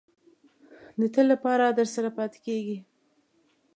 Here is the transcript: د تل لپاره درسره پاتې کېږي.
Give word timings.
د 0.99 1.01
تل 1.13 1.25
لپاره 1.33 1.65
درسره 1.79 2.09
پاتې 2.17 2.39
کېږي. 2.45 2.77